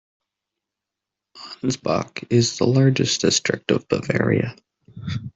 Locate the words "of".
3.69-3.87